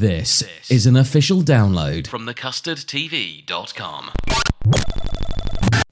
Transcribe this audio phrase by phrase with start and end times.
[0.00, 4.10] This is an official download from thecustardtv.com.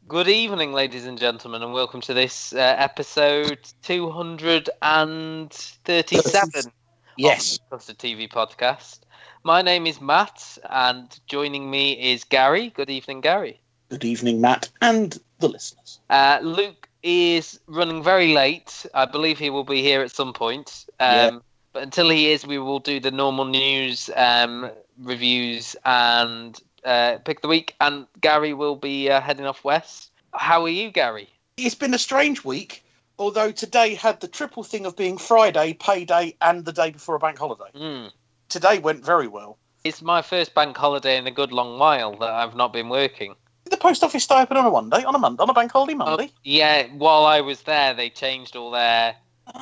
[0.09, 6.73] Good evening, ladies and gentlemen, and welcome to this uh, episode 237
[7.19, 7.56] Yes.
[7.56, 9.01] of the Custard TV podcast.
[9.45, 12.70] My name is Matt, and joining me is Gary.
[12.70, 13.61] Good evening, Gary.
[13.91, 16.01] Good evening, Matt, and the listeners.
[16.09, 18.86] Uh, Luke is running very late.
[18.95, 20.86] I believe he will be here at some point.
[20.98, 21.39] Um, Yeah.
[21.72, 27.42] But until he is, we will do the normal news, um, reviews, and uh, pick
[27.42, 27.74] the week.
[27.80, 30.11] And Gary will be uh, heading off west.
[30.33, 31.28] How are you, Gary?
[31.56, 32.84] It's been a strange week,
[33.19, 37.19] although today had the triple thing of being Friday, payday, and the day before a
[37.19, 37.70] bank holiday.
[37.74, 38.12] Mm.
[38.48, 39.58] Today went very well.
[39.84, 43.34] It's my first bank holiday in a good long while that I've not been working.
[43.64, 45.70] Did the post office stay open on a Monday, on a Monday, on a bank
[45.72, 46.30] holiday Monday?
[46.44, 49.14] Yeah, while I was there, they changed all their.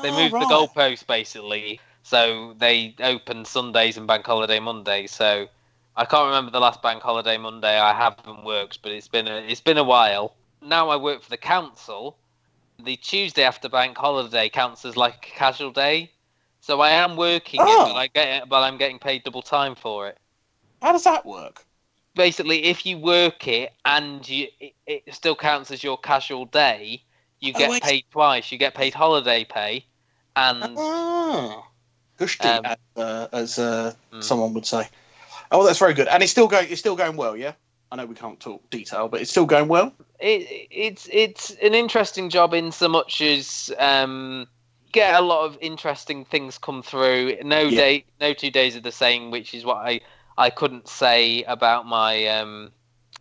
[0.02, 0.48] They Oh, moved right.
[0.48, 5.12] the goalposts basically, so they open Sundays and bank holiday Mondays.
[5.12, 5.48] So
[5.96, 9.38] I can't remember the last bank holiday Monday I haven't worked, but it's been a
[9.38, 10.36] it's been a while.
[10.62, 12.18] Now I work for the council.
[12.78, 16.12] The Tuesday after bank holiday counts as like a casual day,
[16.60, 17.84] so I am working it, Oh.
[17.84, 20.18] but I get but I'm getting paid double time for it.
[20.82, 21.66] How does that work?
[22.14, 27.02] basically if you work it and you it, it still counts as your casual day
[27.40, 29.84] you Oh, get I paid twice you get paid holiday pay
[30.36, 31.68] and Ah,
[32.18, 34.22] Gushti, Um, as, uh, as uh, Mm.
[34.24, 34.88] someone would say.
[35.50, 36.68] Oh, that's very good, and it's still going.
[36.70, 37.52] It's still going well, yeah.
[37.92, 39.92] I know we can't talk detail, but it's still going well.
[40.18, 44.46] it, it's it's an interesting job in so much as um
[44.92, 47.76] get a lot of interesting things come through no Yeah.
[47.76, 50.00] day no two days are the same which is what i
[50.38, 52.72] i couldn't say about my um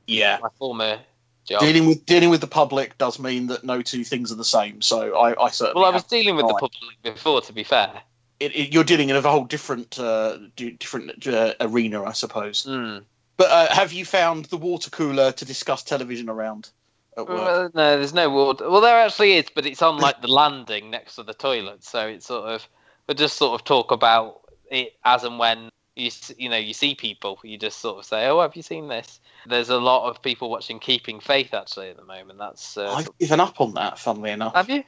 [0.08, 0.40] Yeah.
[0.42, 1.00] my former
[1.46, 4.46] job Dealing with dealing with the public does mean that no two things are the
[4.46, 4.82] same.
[4.82, 5.82] So I, I certainly.
[5.82, 8.02] well i was dealing with the public before to be fair
[8.46, 12.66] it, it, you're dealing in a whole different uh, different uh, arena, I suppose.
[12.66, 13.04] mm.
[13.38, 16.70] But uh, have you found the water cooler to discuss television around
[17.18, 17.38] at work?
[17.38, 18.70] Well, no, there's no water.
[18.70, 22.08] Well, there actually is, but it's on like the landing next to the toilet, so
[22.08, 22.68] it's sort of
[23.08, 24.42] we just sort of talk about
[24.72, 28.28] it as and when you you know you see people, you just sort of say,
[28.28, 31.98] "Oh, have you seen this?" There's a lot of people watching Keeping Faith actually at
[31.98, 32.40] the moment.
[32.40, 34.56] That's uh, I've given up on that, funnily enough.
[34.56, 34.84] have you?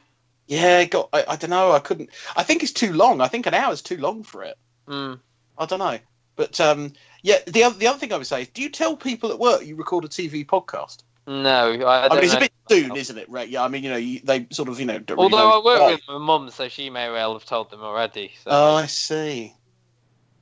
[0.47, 1.09] Yeah, got.
[1.13, 1.71] I, I don't know.
[1.71, 2.09] I couldn't.
[2.35, 3.21] I think it's too long.
[3.21, 4.57] I think an hour is too long for it.
[4.87, 5.19] Mm.
[5.57, 5.99] I don't know.
[6.35, 8.95] But um, yeah, the other the other thing I would say is, do you tell
[8.95, 11.03] people at work you record a TV podcast?
[11.27, 12.37] No, I, I, mean, it's know.
[12.37, 13.29] a bit soon, isn't it?
[13.29, 13.49] Right?
[13.49, 13.63] Yeah.
[13.63, 14.97] I mean, you know, you, they sort of, you know.
[14.97, 15.91] don't really Although know I work why.
[15.91, 18.31] with my mum, so she may well have told them already.
[18.43, 18.49] So.
[18.49, 19.53] Oh, I see.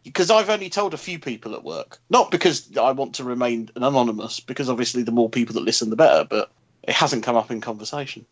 [0.03, 1.97] Because I've only told a few people at work.
[2.11, 5.95] Not because I want to remain anonymous, because obviously the more people that listen, the
[5.95, 6.51] better, but
[6.83, 8.27] it hasn't come up in conversation.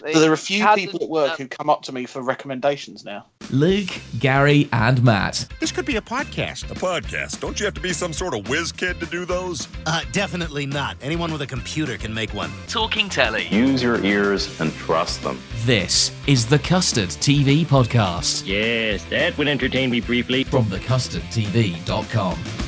[0.00, 2.20] So there are a few Hasn't- people at work who come up to me for
[2.20, 3.26] recommendations now.
[3.50, 5.46] Luke, Gary, and Matt.
[5.60, 6.70] This could be a podcast.
[6.70, 7.40] A podcast.
[7.40, 9.68] Don't you have to be some sort of whiz kid to do those?
[9.86, 10.96] Uh, definitely not.
[11.02, 12.50] Anyone with a computer can make one.
[12.68, 13.46] Talking Telly.
[13.48, 15.38] Use your ears and trust them.
[15.64, 20.44] This is the Custard TV podcast Yes, that would entertain me briefly.
[20.44, 22.63] from thecustardtv.com.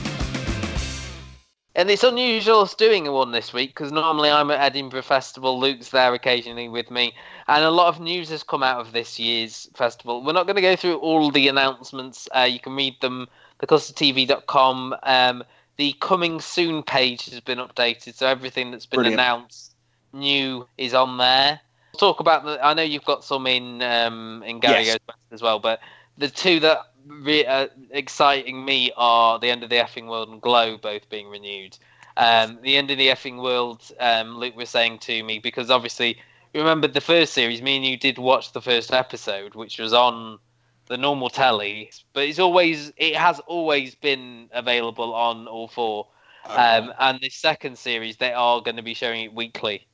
[1.77, 5.61] And it's unusual us doing one this week because normally I'm at Edinburgh Festival.
[5.61, 7.15] Luke's there occasionally with me,
[7.49, 10.25] and a lot of news has come out of this year's festival.
[10.25, 12.31] We're not going to go through all the announcements.
[12.35, 13.29] Uh, you can read them
[13.61, 14.97] thecustardtv.com.
[15.03, 15.45] Um,
[15.77, 19.21] the coming soon page has been updated, so everything that's been Brilliant.
[19.21, 19.75] announced
[20.15, 21.61] new is on there.
[21.93, 22.59] We'll talk about the.
[22.65, 24.99] I know you've got some in um, in Gary Yes.
[25.07, 25.81] West as well, but
[26.17, 30.41] the two that re- uh, exciting me are the end of the effing world and
[30.41, 31.79] Glow both being renewed.
[32.17, 36.19] Um, the end of the effing world, um, Luke was saying to me because obviously
[36.55, 37.63] remember the first series.
[37.63, 40.39] Me and you did watch the first episode, which was on
[40.87, 46.09] the normal telly, but it's always it has always been available on all four.
[46.49, 49.87] Um, and the second series, they are going to be showing it weekly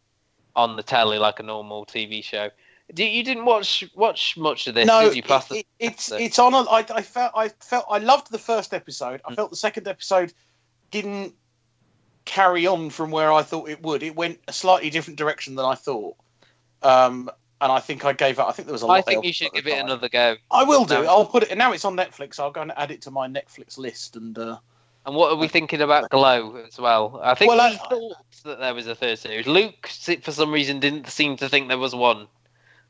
[0.55, 2.51] on the telly like a normal TV show.
[2.95, 5.23] You didn't watch watch much of this, no, did you?
[5.23, 6.25] Past it, the it's episode?
[6.25, 6.55] it's on.
[6.55, 9.23] A, I, I felt I felt I loved the first episode.
[9.23, 9.33] Mm.
[9.33, 10.33] I felt the second episode
[10.91, 11.35] didn't
[12.25, 14.03] carry on from where I thought it would.
[14.03, 16.17] It went a slightly different direction than I thought.
[16.83, 17.31] Um,
[17.61, 18.49] and I think I gave up.
[18.49, 18.99] I think there was a lot.
[18.99, 20.37] I think you should give it another go.
[20.51, 21.03] I will do.
[21.03, 21.07] No.
[21.09, 21.57] I'll put it.
[21.57, 22.39] Now it's on Netflix.
[22.39, 24.17] I'll go and add it to my Netflix list.
[24.17, 24.59] And uh,
[25.07, 27.21] And what are we thinking about Glow as well?
[27.23, 29.47] I think Well, I- thought that there was a third series.
[29.47, 32.27] Luke, for some reason, didn't seem to think there was one.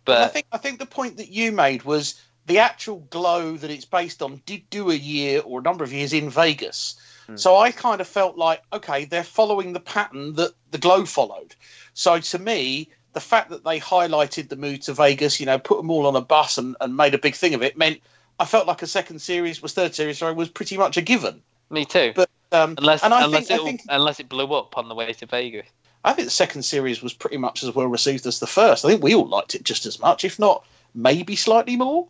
[0.07, 3.71] I But think I think the point that you made was the actual glow that
[3.71, 6.97] it's based on did do a year or a number of years in Vegas.
[7.27, 7.37] Hmm.
[7.37, 11.55] So I kind of felt like, okay, they're following the pattern that the glow followed.
[11.95, 15.77] So to me, the fact that they highlighted the move to Vegas, you know, put
[15.77, 18.01] them all on a bus and, and made a big thing of it, meant
[18.41, 21.43] I felt like a second series was third series, sorry, was pretty much a given.
[21.71, 22.13] me too.
[22.15, 24.89] But um, unless and I unless think, it I think unless it blew up on
[24.89, 25.67] the way to Vegas.
[26.05, 28.85] I think the second series was pretty much as well received as the first.
[28.85, 30.65] I think we all liked it just as much, if not
[30.95, 32.09] maybe slightly more.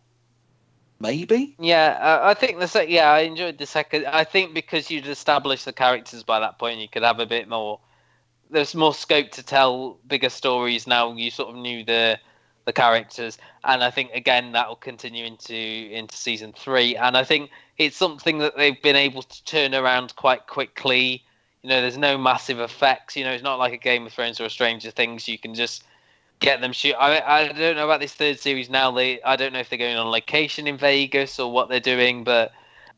[0.99, 1.55] Maybe.
[1.59, 4.05] Yeah, uh, I think the sec- yeah, I enjoyed the second.
[4.05, 7.49] I think because you'd established the characters by that point, you could have a bit
[7.49, 7.79] more.
[8.49, 11.13] There's more scope to tell bigger stories now.
[11.13, 12.19] You sort of knew the
[12.65, 16.95] the characters, and I think again that will continue into into season three.
[16.95, 21.25] And I think it's something that they've been able to turn around quite quickly.
[21.63, 23.15] You know, there's no massive effects.
[23.15, 25.27] You know, it's not like a Game of Thrones or a Stranger Things.
[25.27, 25.83] You can just
[26.39, 26.93] get them shoot.
[26.93, 28.91] I I don't know about this third series now.
[28.91, 32.23] They I don't know if they're going on location in Vegas or what they're doing,
[32.23, 32.51] but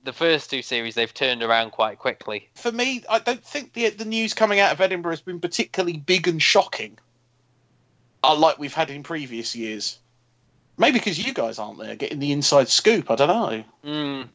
[0.04, 2.50] the first two series they've turned around quite quickly.
[2.56, 5.98] For me, I don't think the the news coming out of Edinburgh has been particularly
[5.98, 6.98] big and shocking,
[8.24, 10.00] like we've had in previous years.
[10.78, 13.10] Maybe because you guys aren't there getting the inside scoop.
[13.10, 13.64] I don't know.
[13.86, 14.28] Mm.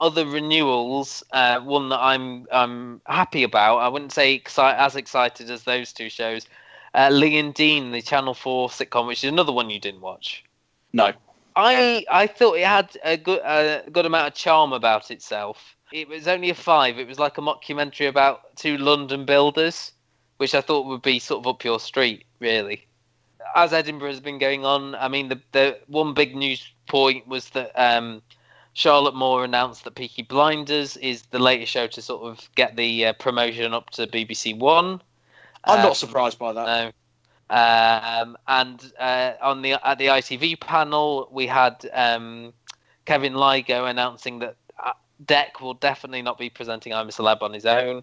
[0.00, 3.78] Other renewals, uh, one that I'm I'm happy about.
[3.78, 6.46] I wouldn't say exci- as excited as those two shows.
[6.94, 10.44] Uh, Lee and Dean, the Channel Four sitcom, which is another one you didn't watch.
[10.92, 11.12] No.
[11.56, 15.74] I I thought it had a good a good amount of charm about itself.
[15.92, 16.98] It was only a five.
[16.98, 19.92] It was like a mockumentary about two London builders,
[20.36, 22.86] which I thought would be sort of up your street, really.
[23.54, 27.48] As Edinburgh has been going on, I mean, the the one big news point was
[27.50, 28.20] that um,
[28.76, 33.06] Charlotte Moore announced that Peaky Blinders is the latest show to sort of get the
[33.06, 35.00] uh, promotion up to BBC One.
[35.64, 36.66] I'm not surprised by that.
[36.66, 36.92] no.
[37.48, 42.52] Um, and uh, on the at the ITV panel, we had um,
[43.06, 44.92] Kevin Lygo announcing that uh,
[45.24, 48.02] Dec will definitely not be presenting I'm a Celeb on his own.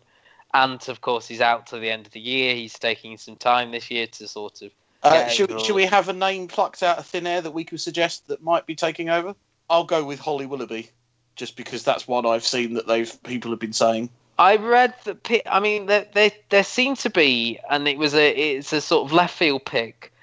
[0.56, 2.56] And of course, he's out to the end of the year.
[2.56, 4.72] He's taking some time this year to sort of.
[5.04, 7.80] Uh, should, should we have a name plucked out of thin air that we could
[7.80, 9.36] suggest that might be taking over?
[9.74, 10.92] I'll go with Holly Willoughby,
[11.36, 14.12] just because that's what I've seen that they've people have been saying.
[14.38, 15.42] I read that.
[15.48, 19.08] I mean, there, there there seemed to be, and it was a it's a sort
[19.08, 20.14] of left field pick.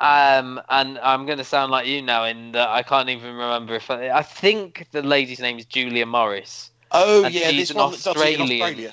[0.00, 3.74] Um, and I'm going to sound like you now in that I can't even remember
[3.74, 6.70] if I, I think the lady's name is Julia Morris.
[6.92, 8.62] Oh yeah, she's this an one it in Australian.
[8.62, 8.92] Australia.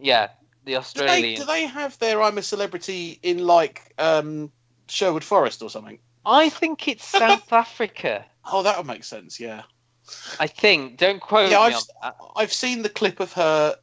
[0.00, 0.28] Yeah,
[0.64, 1.40] the Do they, Australian.
[1.40, 4.52] do they have their I'm a Celebrity in like um,
[4.86, 5.98] Sherwood Forest or something?
[6.24, 8.24] I think it's South Africa.
[8.50, 9.38] Oh, that would make sense.
[9.38, 9.62] Yeah,
[10.40, 10.98] I think.
[10.98, 11.58] Don't quote yeah.
[11.58, 12.16] me I've on that.
[12.36, 13.76] I've seen the clip of her.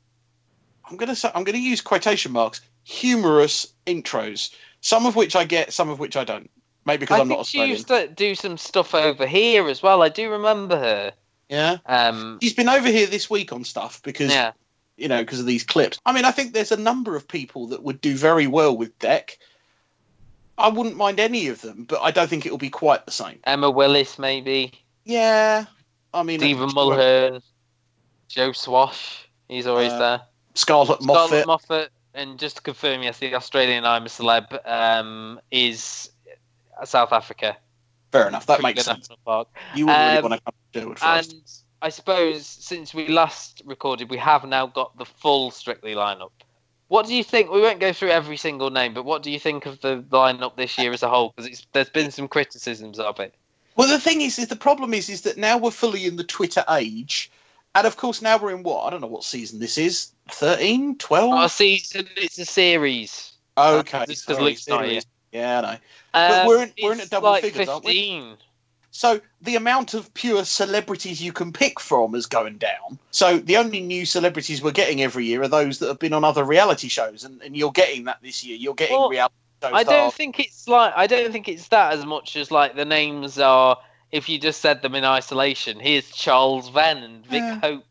[0.90, 2.62] I'm gonna say I'm gonna use quotation marks.
[2.84, 6.50] Humorous intros, some of which I get, some of which I don't.
[6.86, 9.82] Maybe because I I'm not think she used to do some stuff over here as
[9.82, 10.04] well.
[10.04, 11.14] I do remember her.
[11.50, 14.52] Yeah, Um, she's been over here this week on stuff because yeah.
[14.98, 16.00] you know because of these clips.
[16.06, 18.98] I mean, I think there's a number of people that would do very well with
[19.00, 19.32] Dec.
[20.58, 23.12] I wouldn't mind any of them, but I don't think it will be quite the
[23.12, 23.40] same.
[23.44, 24.72] Emma Willis, maybe.
[25.04, 25.66] Yeah,
[26.14, 27.42] I mean, Stephen Mulhern,
[28.28, 29.28] Joe Swash.
[29.50, 30.22] He's always Uh, there.
[30.54, 31.28] Scarlett Moffat.
[31.28, 36.10] Scarlett Moffat, and just to confirm, yes, the Australian I'm a Celeb um, is
[36.86, 37.58] South Africa.
[38.12, 38.46] Fair enough.
[38.46, 39.10] That makes sense.
[39.26, 39.50] Park.
[39.76, 41.32] You wouldn't really Um, want to come to Sherwood Forest.
[41.34, 41.42] And
[41.82, 46.32] I suppose since we last recorded, we have now got the full Strictly lineup.
[46.88, 47.52] What do you think?
[47.52, 50.56] We won't go through every single name, but what do you think of the lineup
[50.56, 51.34] this year as a whole?
[51.36, 53.34] Because there's been some criticisms of it.
[53.76, 56.24] Well, the thing is, is the problem is, is that now we're fully in the
[56.24, 57.32] Twitter age,
[57.74, 60.98] and of course now we're in what I don't know what season this is 13,
[60.98, 61.30] 12?
[61.32, 63.34] Not a season, it's a series.
[63.58, 65.02] okay, just 'cause sorry, Luke's not here.
[65.32, 65.78] Yeah, I know.
[66.14, 68.36] But Um, we're in- we're in at double like figures, aren't we?
[68.96, 69.20] 15.
[69.20, 72.98] So the amount of pure celebrities you can pick from is going down.
[73.12, 76.24] So the only new celebrities we're getting every year are those that have been on
[76.24, 78.58] other reality shows, and, and you're getting that this year.
[78.58, 81.94] You're getting Well, reality show I don't think it's like I don't think it's that
[81.94, 83.78] as much as like the names are
[84.12, 85.80] if you just said them in isolation.
[85.80, 87.60] Here's Charles Venn and Vick Yeah.
[87.60, 87.84] Hope.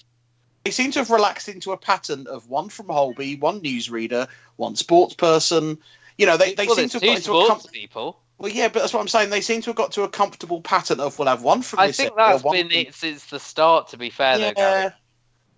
[0.65, 4.77] They seem to have relaxed into a pattern of one from Holby, one newsreader, one
[4.77, 5.77] sports person.
[6.17, 8.19] You know, they, they well, seem to have got into a com- people.
[8.39, 9.31] Well, yeah, but that's what I'm saying.
[9.31, 12.01] They seem to have got to a comfortable pattern of we'll have one from this.
[12.01, 13.89] I think that's been from- it since the start.
[13.89, 14.91] To be fair, though, Yeah, Gary.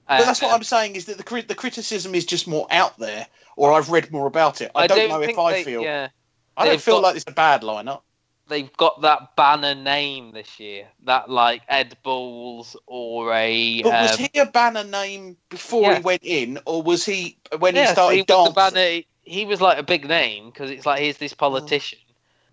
[0.09, 2.67] but that's Uh, what I'm saying is that the crit- the criticism is just more
[2.71, 4.71] out there, or I've read more about it.
[4.75, 5.83] I, don't, know if I they- feel.
[5.83, 6.09] Yeah,
[6.57, 8.03] I don't feel got- like it's a bad lineup.
[8.49, 10.87] they've got that banner name this year.
[11.05, 13.83] That like Ed Balls or a.
[13.83, 15.97] But was um, he a banner name before yeah.
[15.97, 18.55] he went in, or was he when yeah, he so started he was dancing?
[18.55, 19.03] the banner.
[19.23, 21.99] He was like a big name because it's like he's this politician.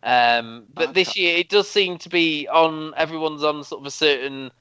[0.04, 3.92] Um, but this year it does seem to be on everyone's on sort of a
[3.92, 4.52] certain,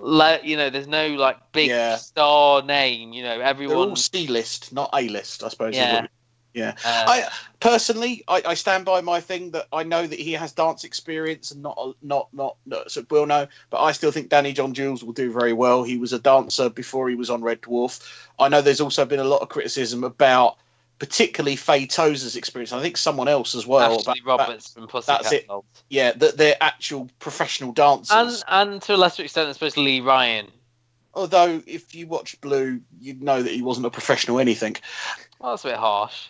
[0.00, 1.96] le- you know, there's no like big Yeah.
[1.96, 3.12] star name.
[3.12, 3.76] You know, They're everyone.
[3.90, 5.76] all C list, not A list, I suppose.
[5.76, 6.06] Yeah.
[6.54, 6.74] Yeah.
[6.84, 7.28] uh, I
[7.60, 11.52] personally, I, I stand by my thing that I know that he has dance experience
[11.52, 15.04] and not not not, not so will know, but I still think Danny John Jules
[15.04, 15.84] will do very well.
[15.84, 18.00] He was a dancer before he was on Red Dwarf.
[18.40, 20.56] I know there's also been a lot of criticism about
[20.98, 22.72] particularly Faye Tozer's experience.
[22.72, 23.98] I think someone else as well.
[23.98, 25.46] Ashley about- Roberts from Pussycat that's it.
[25.46, 25.64] Dolls.
[25.88, 28.42] yeah, that they're actual professional dancers.
[28.48, 30.50] And and to a lesser extent, I suppose Lee Ryan.
[31.14, 34.76] Although if you watch Blue, you'd know that he wasn't a professional anything.
[35.40, 36.28] Well, that's a bit harsh.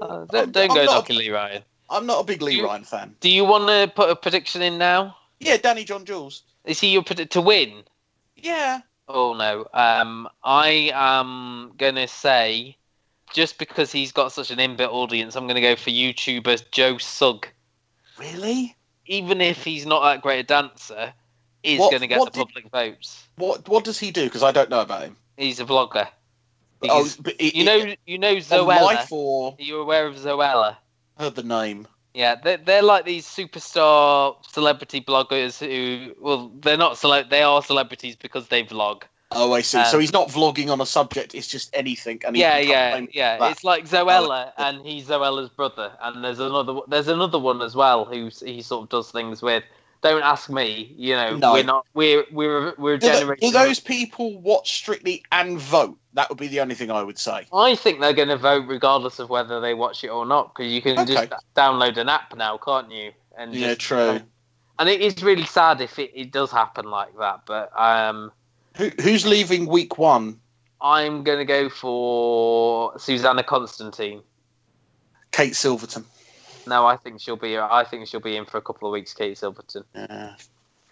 [0.00, 1.62] Uh, don't I'm- don't I'm go knocking Lee Ryan.
[1.90, 3.16] I'm not a big Lee You- Ryan fan.
[3.20, 5.16] Do you want to put a prediction in now?
[5.40, 6.42] Yeah, Danny John Jules.
[6.64, 7.82] Is he your predict to win?
[8.36, 8.80] Yeah.
[9.08, 9.66] Oh no.
[9.74, 12.76] Um, I am gonna say,
[13.32, 17.48] just because he's got such an inbuilt audience, I'm gonna go for YouTuber Joe Sugg.
[18.18, 18.76] Really?
[19.06, 21.12] Even if he's not that great a dancer,
[21.62, 23.24] is What- gonna get the did- public votes.
[23.36, 24.24] What What does he do?
[24.24, 25.16] Because I don't know about him.
[25.36, 26.08] He's a vlogger.
[26.88, 29.06] Oh, He's- it- you know, it- you know Zoella.
[29.10, 30.76] Or Are you aware of Zoella?
[31.18, 31.86] heard the name.
[32.14, 37.62] Yeah, they're, they're like these superstar celebrity bloggers who, well, they're not cele- they are
[37.62, 39.04] celebrities because they vlog.
[39.34, 39.82] Oh, I see.
[39.84, 41.34] so Um, he's not vlogging on a subject.
[41.34, 42.20] It's just anything.
[42.26, 43.38] And yeah, yeah, yeah.
[43.38, 43.52] that.
[43.52, 48.04] It's like Zoella, and he's Zoella's brother, and there's another there's another one as well
[48.04, 49.64] who he sort of does things with.
[50.02, 50.92] Don't ask me.
[50.96, 51.52] You know, No.
[51.52, 55.96] we're not we're we're we're a Do, do those people watch Strictly and vote?
[56.14, 57.46] That would be the only thing I would say.
[57.54, 60.72] I think they're going to vote regardless of whether they watch it or not, because
[60.72, 63.12] you can just download an app now, can't you?
[63.38, 64.20] And Yeah, just- true.
[64.78, 68.32] And it is really sad if it, it does happen like that, but um.
[68.76, 70.38] Who, who's leaving week one?
[70.80, 74.22] I'm going to go for Susannah Constantine.
[75.30, 76.04] Kate Silverton.
[76.66, 77.58] No, I think she'll be.
[77.58, 79.14] I think she'll be in for a couple of weeks.
[79.14, 79.84] Kate Silverton.
[79.94, 80.34] Yeah.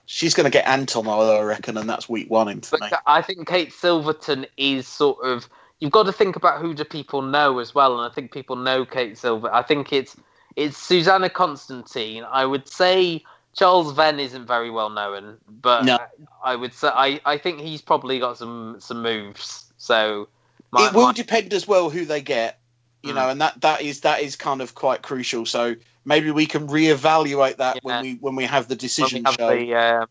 [0.06, 2.98] She's going to get Anton, I reckon, and that's week one in for But me.
[3.06, 5.48] I think Kate Silverton is sort of.
[5.78, 8.56] You've got to think about who do people know as well, and I think people
[8.56, 9.52] know Kate Silver.
[9.52, 10.16] I think it's
[10.56, 12.24] it's Susannah Constantine.
[12.24, 13.22] I would say
[13.54, 15.98] Charles Venn isn't very well known, but No.
[16.44, 19.72] I would say I, I think he's probably got some some moves.
[19.76, 20.28] So
[20.70, 22.60] my, it will my- depend as well who they get,
[23.02, 23.16] you Mm.
[23.16, 25.46] know, and that that is that is kind of quite crucial.
[25.46, 27.80] So maybe we can reevaluate that Yeah.
[27.82, 29.50] when we when we have the decision have show.
[29.50, 30.06] the um,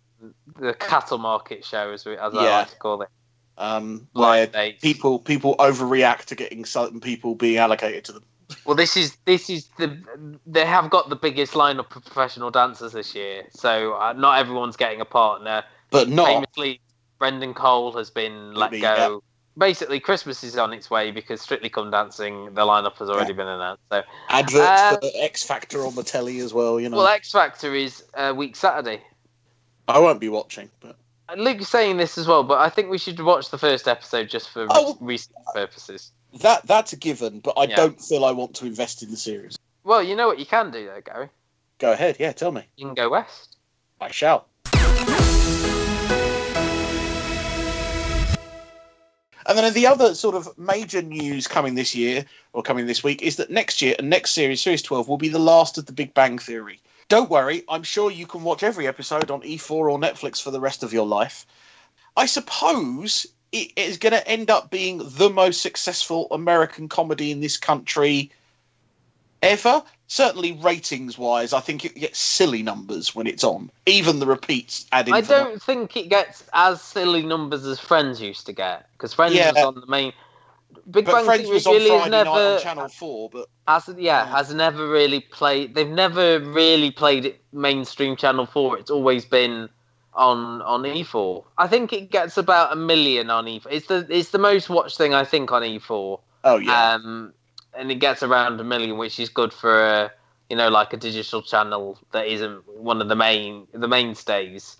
[0.59, 3.09] the cattle market show, as we as I like to call it.
[3.57, 4.47] um, where
[4.81, 8.23] people people overreact to getting certain people being allocated to them.
[8.65, 9.97] Well, this is this is the
[10.45, 14.75] they have got the biggest lineup of professional dancers this year, so uh, not everyone's
[14.75, 15.63] getting a partner.
[15.91, 16.81] But not Famously,
[17.19, 18.95] Brendan Cole has been let Maybe, go.
[18.95, 19.17] yeah.
[19.57, 23.47] Basically, Christmas is on its way because Strictly Come Dancing, the lineup has already been
[23.47, 23.81] announced.
[23.91, 26.79] So, adverts Uh, for X Factor on the telly as well.
[26.79, 29.01] You know, well, X Factor is uh, week Saturday.
[29.87, 30.95] I won't be watching, but
[31.35, 34.49] Luke's saying this as well, but I think we should watch the first episode just
[34.49, 34.97] for Oh.
[35.01, 36.11] research purposes.
[36.41, 37.39] That that's a given.
[37.39, 37.75] But I Yeah.
[37.75, 39.57] don't feel I want to invest in the series.
[39.83, 41.29] Well, you know what you can do though, Gary.
[41.79, 42.63] Go ahead, yeah, tell me.
[42.75, 43.55] You can go west.
[44.01, 44.47] I shall.
[49.45, 53.23] And then the other sort of major news coming this year or coming this week
[53.23, 55.91] is that next year and next series, Series 12, will be the last of the
[55.91, 56.79] Big Bang Theory.
[57.07, 60.59] Don't worry, I'm sure you can watch every episode on E4 or Netflix for the
[60.59, 61.47] rest of your life.
[62.15, 67.41] I suppose it is going to end up being the most successful American comedy in
[67.41, 68.31] this country
[69.41, 69.81] ever.
[70.07, 73.69] Certainly, ratings wise, I think it gets silly numbers when it's on.
[73.85, 75.13] Even the repeats add in.
[75.13, 79.35] I don't think it gets as silly numbers as Friends used to get because Friends
[79.35, 79.51] Yeah.
[79.51, 80.13] was on the main.
[80.89, 83.49] Big But Bang Friends Theory was on really Friday night never on Channel Four, but
[83.67, 85.75] has yeah has never really played.
[85.75, 88.77] They've never really played it mainstream Channel Four.
[88.79, 89.69] It's always been
[90.19, 91.43] on on E4.
[91.57, 93.67] I think it gets about a million on E4.
[93.71, 96.19] It's the it's the most watched thing I think on E4.
[96.43, 97.33] oh yeah, Um,
[97.73, 100.11] and it gets around a million, which is good for a,
[100.49, 104.77] you know like a digital channel that isn't one of the main the mainstays.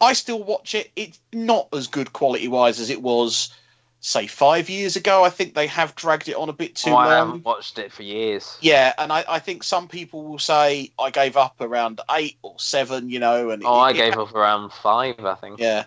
[0.00, 0.90] I still watch it.
[0.96, 3.54] It's not as good quality wise as it was,
[4.02, 5.24] say, five years ago.
[5.24, 7.26] I think they have dragged it on a bit too Oh, I long.
[7.28, 8.58] haven't watched it for years.
[8.60, 12.54] Yeah, and I, I think some people will say I gave up around eight or
[12.58, 15.58] seven, you know, and Oh, it- I it gave ha- up around five, I think.
[15.60, 15.84] Yeah,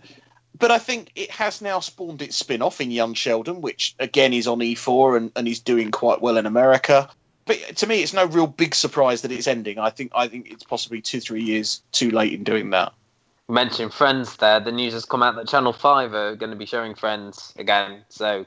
[0.57, 4.47] but I think it has now spawned its spin-off in Young Sheldon, which again is
[4.47, 7.09] on E4 and, and is doing quite well in America.
[7.45, 9.77] But to me, it's no real big surprise that it's ending.
[9.77, 12.93] I think I think it's possibly two three years too late in doing that.
[13.47, 14.59] Mentioned Friends there.
[14.59, 18.01] The news has come out that Channel 5 are going to be showing Friends again.
[18.09, 18.45] So,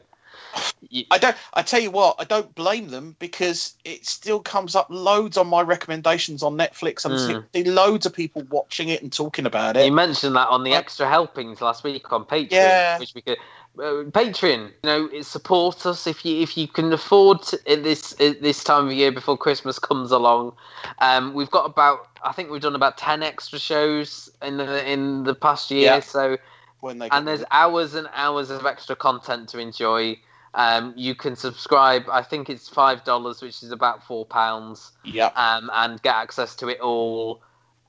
[0.90, 1.36] you, I don't.
[1.54, 5.46] I tell you what, I don't blame them because it still comes up loads on
[5.46, 7.04] my recommendations on Netflix.
[7.04, 7.44] and Mm.
[7.54, 9.84] see loads of people watching it and talking about it.
[9.84, 12.98] you mentioned that on the extra helpings last week on Patreon, Yeah.
[12.98, 13.38] which we could.
[13.78, 17.84] Uh, Patreon, you know, it support us if you if you can afford to, at
[17.84, 20.52] this at this time of year before Christmas comes along.
[20.98, 25.24] Um, we've got about I think we've done about ten extra shows in the in
[25.24, 25.84] the past year.
[25.84, 26.00] Yeah.
[26.00, 26.38] So
[26.80, 30.18] when they and there's hours and hours of extra content to enjoy.
[30.54, 32.04] Um, you can subscribe.
[32.10, 34.90] I think it's five dollars, which is about four pounds.
[35.04, 35.26] Yeah.
[35.36, 37.42] Um, and get access to it all.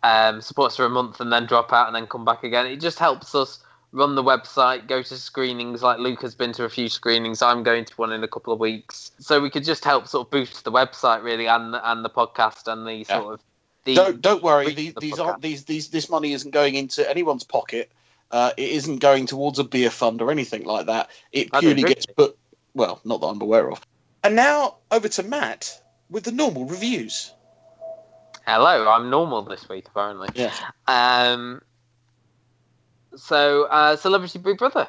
[0.04, 2.68] Um, support us for a month and then drop out and then come back again.
[2.68, 3.60] It just helps us
[3.92, 5.82] run the website, go to screenings.
[5.82, 7.42] Like Luke has been to a few screenings.
[7.42, 9.12] I'm going to one in a couple of weeks.
[9.20, 12.72] So we could just help sort of boost the website really and and the podcast
[12.72, 13.42] and the sort of.
[13.86, 14.74] The, don't don't worry.
[14.74, 17.92] These, the these aren't these these this money isn't going into anyone's pocket.
[18.32, 21.10] Uh, it isn't going towards a beer fund or anything like that.
[21.32, 22.38] It purely drink gets put.
[22.76, 23.82] Well, not that I'm aware of.
[24.24, 27.34] And now over to Matt with the normal reviews.
[28.46, 30.30] Hello, I'm normal this week apparently.
[30.36, 30.54] Yeah.
[30.88, 31.62] Um.
[33.16, 34.88] So, uh, Celebrity Big Brother,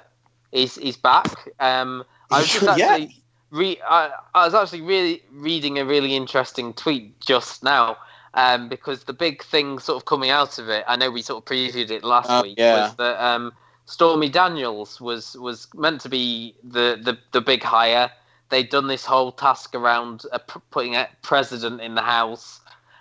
[0.53, 1.49] he's he's back.
[1.59, 2.97] Um, I was just Yeah.
[2.97, 3.15] actually
[3.50, 7.97] re- I, I was actually really reading a really interesting tweet just now.
[8.35, 11.43] Um, because the big thing sort of coming out of it, I know we sort
[11.43, 12.83] of previewed it last Uh, week, yeah.
[12.83, 13.53] was that um,
[13.87, 18.11] Stormy Daniels was was meant to be the the, the big hire.
[18.50, 20.39] They'd done this whole task around uh,
[20.71, 22.61] putting a president in the house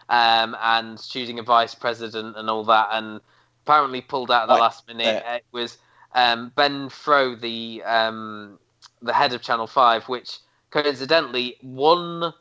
[0.09, 3.21] um, and choosing a vice president and all that, and
[3.69, 5.03] apparently pulled out at the Right, last minute.
[5.23, 5.35] yeah.
[5.35, 5.77] It was
[6.15, 8.57] um, Ben Frow, the um,
[9.01, 10.39] the head of Channel Five, which
[10.71, 12.33] coincidentally won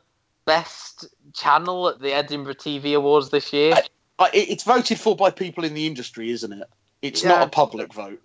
[0.45, 3.75] best channel at the Edinburgh TV Awards this year.
[3.77, 3.89] It-
[4.33, 6.67] it's voted for by people in the industry, isn't it?
[7.01, 7.29] It's Yeah.
[7.29, 8.21] not a public vote.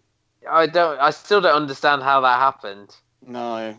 [0.51, 0.99] I don't.
[0.99, 2.97] I still don't understand how that happened.
[3.27, 3.79] No,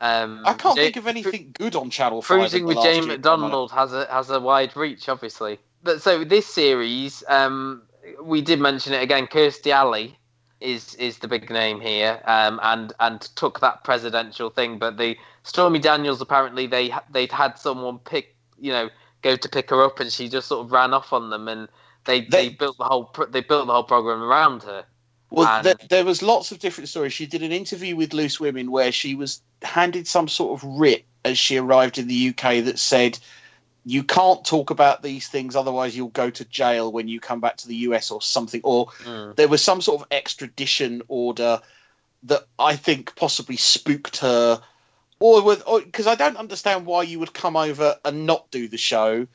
[0.00, 2.38] Um, I can't Ja- think of anything good on Channel Five.
[2.38, 5.58] Cruising in with Jane McDonald has a has a wide reach, obviously.
[5.82, 7.82] But so this series, um,
[8.22, 9.26] we did mention it again.
[9.26, 10.18] Kirstie Alley
[10.60, 14.78] is is the big name here, um, and and took that presidential thing.
[14.78, 18.90] But the Stormy Daniels apparently they they'd had someone pick you know
[19.22, 21.68] go to pick her up, and she just sort of ran off on them, and
[22.04, 24.84] they they, built the whole they built the whole program around her.
[25.30, 27.12] Well, And- there, there was lots of different stories.
[27.12, 31.04] She did an interview with Loose Women where she was handed some sort of writ
[31.24, 33.18] as she arrived in the UK that said,
[33.88, 37.56] "You can't talk about these things, otherwise you'll go to jail when you come back
[37.58, 39.36] to the US or something." Or Mm.
[39.36, 41.60] there was some sort of extradition order
[42.24, 44.60] that I think possibly spooked her,
[45.20, 48.76] or with because I don't understand why you would come over and not do the
[48.76, 49.28] show.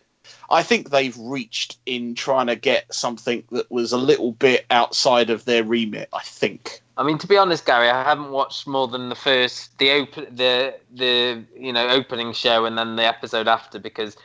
[0.49, 5.29] I think they've reached in trying to get something that was a little bit outside
[5.29, 6.09] of their remit.
[6.11, 6.81] I think.
[6.97, 10.35] I mean, to be honest, Gary, I haven't watched more than the first, the open,
[10.35, 14.17] the the you know opening show, and then the episode after because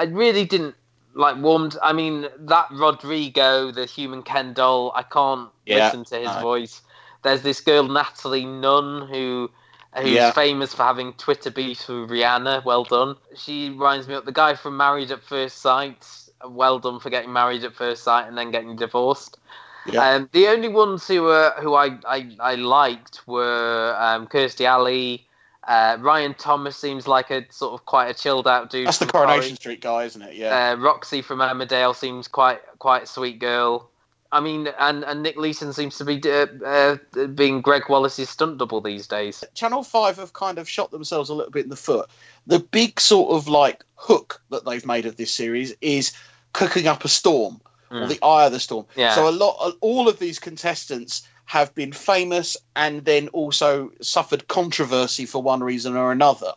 [0.00, 0.74] I really didn't
[1.14, 1.76] like warmed.
[1.82, 6.80] I mean, that Rodrigo, the human Ken doll, I can't Yeah, listen to his voice.
[7.22, 9.50] There's this girl Natalie Nunn who
[9.94, 10.30] who's Yeah.
[10.30, 12.64] famous for having Twitter beef with Rihanna.
[12.64, 13.16] Well done.
[13.36, 16.06] She reminds me of the guy from Married at First Sight.
[16.48, 19.36] Well done for getting married at first sight and then getting divorced.
[19.84, 20.14] Yeah.
[20.14, 25.26] Um, the only ones who were who I I, I liked were um, Kirstie Alley.
[25.66, 28.86] Uh, Ryan Thomas seems like a sort of quite a chilled out dude.
[28.86, 29.56] That's the Coronation.
[29.56, 30.34] Street guy, isn't it?
[30.34, 30.72] Yeah.
[30.72, 33.90] Uh, Roxy from Emmerdale seems quite quite a sweet girl.
[34.32, 36.96] I mean, and, and Nick Leeson seems to be uh, uh,
[37.34, 39.42] being Gregg Wallace's stunt double these days.
[39.54, 42.08] Channel Five have kind of shot themselves a little bit in the foot.
[42.46, 46.12] The big sort of like hook that they've made of this series is
[46.52, 48.08] cooking up a storm or Mm.
[48.08, 48.86] the eye of the storm.
[48.94, 49.16] Yeah.
[49.16, 55.26] So a lot, all of these contestants have been famous and then also suffered controversy
[55.26, 56.52] for one reason or another.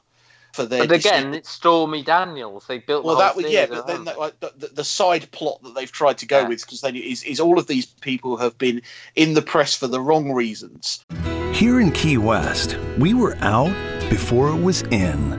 [0.54, 2.66] For their But again, distinct- it's Stormy Daniels.
[2.68, 3.04] They built.
[3.04, 5.32] well, the whole that was yeah, but then around the, like, the, the, the side
[5.32, 6.48] plot that they've tried to go Yeah.
[6.48, 8.84] with because then is, is all of these people have been
[9.16, 11.04] in the press for the wrong reasons.
[11.54, 13.74] Here in Key West, we were out
[14.12, 15.34] before it was in.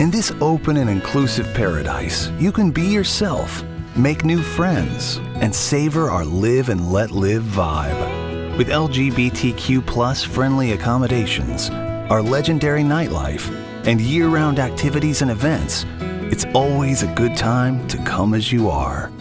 [0.00, 3.62] In this open and inclusive paradise, you can be yourself,
[3.94, 8.17] make new friends, and savor our live and let live vibe.
[8.58, 11.70] With LGBTQ plus friendly accommodations,
[12.10, 13.48] our legendary nightlife,
[13.86, 15.86] and year round activities and events,
[16.32, 19.12] it's always a good time to come as you are.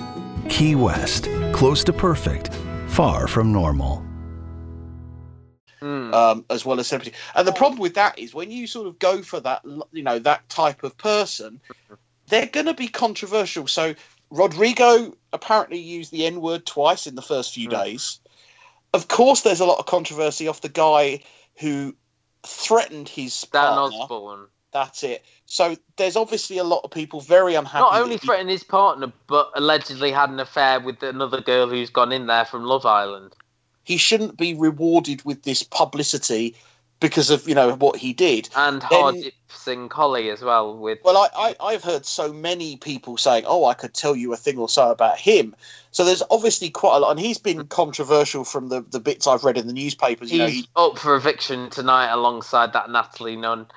[0.49, 2.51] Key West, close to perfect,
[2.87, 4.03] far from normal.
[5.81, 8.97] Um, as well as celebrity, and the problem with that is when you sort of
[8.97, 11.61] go for that, you know, that type of person,
[12.29, 13.67] they're going to be controversial.
[13.67, 13.93] So
[14.31, 18.19] Rodrigo apparently used the N word twice in the first few days.
[18.97, 21.21] Of course, there's a lot of controversy off the guy
[21.59, 21.95] who
[22.43, 23.97] threatened his Dan partner.
[23.97, 24.47] Osborne.
[24.71, 25.23] That's it.
[25.45, 27.81] So there's obviously a lot of people very unhappy.
[27.81, 31.89] Not only he- threatened his partner, but allegedly had an affair with another girl who's
[31.89, 33.35] gone in there from Love Island.
[33.83, 36.53] he shouldn't be rewarded with this publicity
[36.99, 38.49] because of you know what he did.
[38.55, 40.77] And Hardeep Singh Kohli as well.
[40.77, 44.33] With Well, I, I I've heard so many people saying, "Oh, I could tell you
[44.33, 45.55] a thing or so about him."
[45.91, 49.43] So there's obviously quite a lot, and he's been controversial from the the bits I've
[49.43, 50.31] read in the newspapers.
[50.31, 53.67] You know, he's he, up for eviction tonight alongside that Natalie Nunn.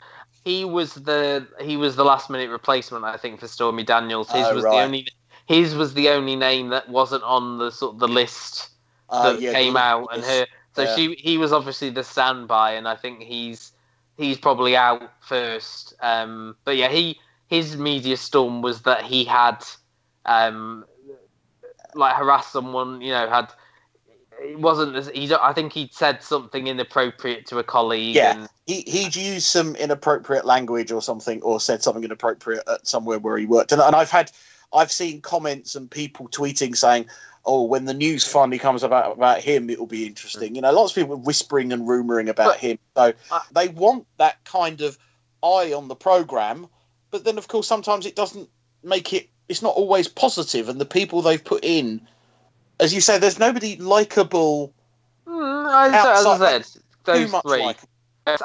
[0.45, 4.31] He was the he was the last minute replacement, I think, for Stormy Daniels.
[4.31, 4.79] His Oh, was right.
[4.79, 5.07] the only
[5.47, 8.71] his was the only name that wasn't on the sort of the list
[9.11, 10.47] uh, that yeah, came out, and her.
[10.81, 10.97] So yeah.
[10.97, 13.73] she he was obviously the standby, and I think he's
[14.17, 15.95] he's probably out first.
[16.01, 19.65] Um, but yeah, he his media storm was that he had
[20.25, 20.85] um,
[21.95, 23.01] like harassed someone.
[23.01, 23.53] You know, had
[24.41, 24.97] it wasn't.
[24.97, 28.15] as- He I think he'd said something inappropriate to a colleague.
[28.15, 28.37] Yeah.
[28.39, 33.19] and, he he'd used some inappropriate language or something, or said something inappropriate at somewhere
[33.19, 34.31] where he worked, and, and I've had
[34.73, 37.07] I've seen comments and people tweeting saying.
[37.45, 40.55] Oh, when the news finally comes about about him, it will be interesting.
[40.55, 42.79] You know, lots of people whispering and rumoring about But- him.
[42.97, 44.99] So Uh, they want that kind of
[45.43, 46.69] eye on the program,
[47.11, 48.49] but then of course sometimes it doesn't
[48.83, 49.29] make it.
[49.49, 52.07] It's not always positive, and the people they've put in,
[52.79, 54.73] as you say, there's nobody likable.
[55.27, 57.63] Mm, as I said, those three.
[57.65, 57.79] like.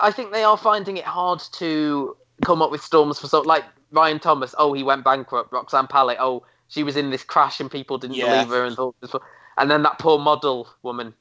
[0.01, 3.63] I think they are finding it hard to come up with storms for so like
[3.91, 4.55] Ryan Thomas.
[4.58, 5.51] Oh, he went bankrupt.
[5.51, 6.17] Roxanne Pallett.
[6.19, 6.43] Oh,
[6.75, 8.25] she was in this crash and people didn't Yeah.
[8.25, 8.95] believe her and thought.
[9.01, 9.15] this
[9.57, 11.13] And then that poor model woman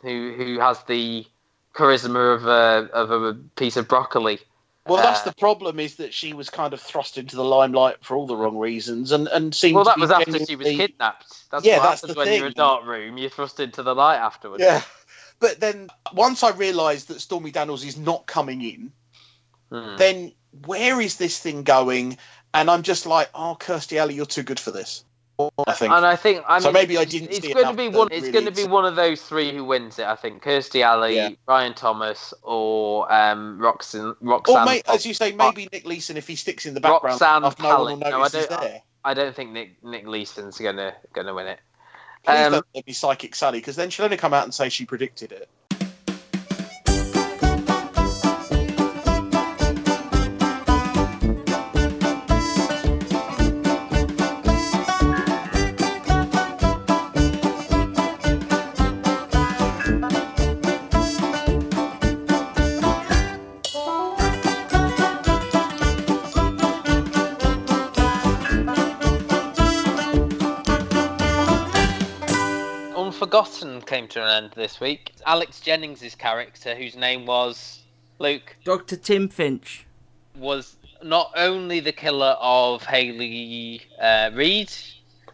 [0.00, 1.26] who who has the
[1.74, 4.40] charisma of a of a piece of broccoli.
[4.88, 7.98] Well, that's Uh, the problem is that she was kind of thrust into the limelight
[8.02, 9.76] for all the wrong reasons, and and seemed.
[9.76, 11.26] Well, that was after she was kidnapped.
[11.50, 13.18] That's Yeah, what that's happens the when you're in a dark room.
[13.18, 14.64] You're thrust into the light afterwards.
[14.64, 14.82] Yeah,
[15.40, 18.92] but then once I realised that Stormy Daniels is not coming in,
[19.70, 19.96] Hmm.
[19.98, 20.32] then
[20.66, 22.18] where is this thing going?
[22.54, 25.04] And I'm just like, oh, Kirstie Alley, you're too good for this.
[25.66, 25.92] I think.
[25.92, 28.08] And I think I mean, So maybe I didn't It's going to be one.
[28.12, 30.06] It's really going to be one of those three who wins it.
[30.06, 31.30] I think Kirstie Alley, Yeah.
[31.46, 34.14] Ryan Thomas, or um, Roxanne.
[34.20, 34.56] Roxanne.
[34.56, 37.38] or may, as you say, maybe Nick Leeson if he sticks in the background, Roxanne
[37.38, 38.10] enough, no one will.
[38.10, 38.48] No, I don't.
[38.48, 38.82] there.
[39.04, 41.58] I don't think Nick Nick Leeson's gonna gonna win it.
[42.24, 44.84] Please Um, don't me psychic Sally because then she'll only come out and say she
[44.84, 45.48] predicted it.
[73.42, 75.10] Unforgotten came to an end this week.
[75.26, 77.80] Alex Jennings' character, whose name was
[78.20, 78.94] Luke, Dr.
[78.96, 79.84] Tim Finch.
[80.36, 84.70] was not only the killer of Haley uh, Reid,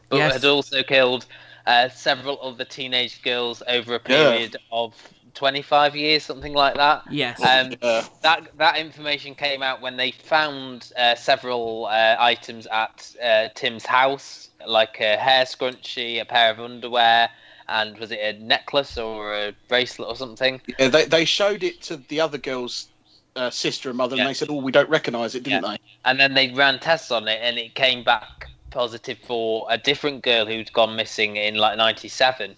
[0.09, 0.33] but Yes.
[0.33, 1.27] had also killed
[1.67, 4.95] uh, several other teenage girls over a period of
[5.35, 7.03] 25 years, something like that.
[7.11, 7.39] Yes.
[7.43, 13.15] Um, Uh, that that information came out when they found uh, several uh, items at
[13.23, 17.29] uh, Tim's house, like a hair scrunchie, a pair of underwear,
[17.69, 20.61] and was it a necklace or a bracelet or something?
[20.79, 22.89] yeah, they they showed it to the other girl's
[23.37, 24.23] uh, sister and mother, Yeah.
[24.23, 27.11] and they said, "Oh, we don't recognise it, didn't they?" And then they ran tests
[27.11, 31.55] on it, and it came back positive for a different girl who'd gone missing in
[31.55, 32.57] like '97,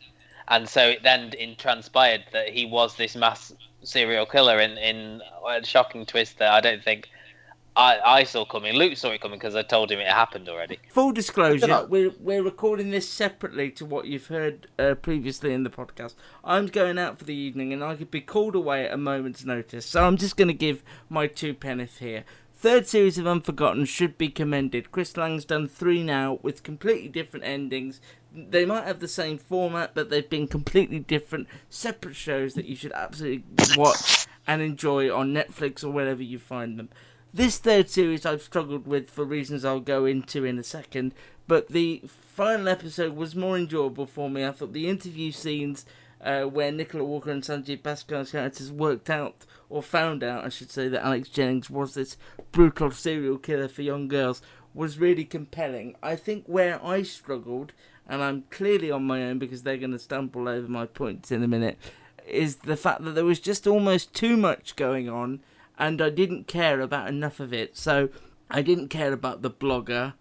[0.48, 4.58] and so it then in transpired that he was this mass serial killer.
[4.60, 7.08] In in a shocking twist that I don't think
[7.76, 8.74] I I saw coming.
[8.74, 10.78] Luke saw it coming because I told him it happened already.
[10.90, 15.70] Full disclosure, we're, we're recording this separately to what you've heard uh, previously in the
[15.70, 16.14] podcast.
[16.44, 19.44] I'm going out for the evening and I could be called away at a moment's
[19.44, 22.24] notice, so I'm just going to give my two penneth here.
[22.60, 24.92] Third series of Unforgotten should be commended.
[24.92, 28.02] Chris Lang's done three now with completely different endings.
[28.34, 32.76] They might have the same format, but they've been completely different, separate shows that you
[32.76, 33.44] should absolutely
[33.78, 36.90] watch and enjoy on Netflix or wherever you find them.
[37.32, 41.14] This third series I've struggled with for reasons I'll go into in a second,
[41.46, 44.44] but the final episode was more enjoyable for me.
[44.44, 45.86] I thought the interview scenes
[46.20, 50.72] uh, where Nicola Walker and Sanjeev Bhaskar's characters worked out, or found out, I should
[50.72, 52.16] say, that Alex Jennings was this
[52.50, 54.42] brutal serial killer for young girls,
[54.74, 55.94] was really compelling.
[56.02, 57.72] I think where I struggled,
[58.08, 61.44] and I'm clearly on my own because they're going to stumble over my points in
[61.44, 61.78] a minute,
[62.26, 65.40] is the fact that there was just almost too much going on,
[65.80, 67.76] and I didn't care about enough of it.
[67.76, 68.10] So
[68.50, 70.12] I didn't care about the blogger.